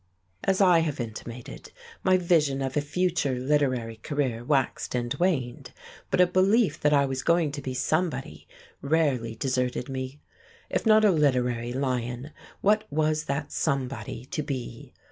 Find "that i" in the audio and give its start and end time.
6.79-7.05